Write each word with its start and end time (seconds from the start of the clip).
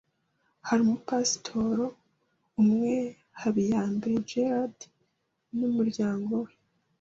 Hari 0.67 0.79
umu 0.85 0.97
Pasteur 1.07 1.77
umwe 2.61 2.93
HABIYAMBERE 3.41 4.17
Gerard 4.29 4.77
n’umuryango 5.57 6.33
we 6.45 6.51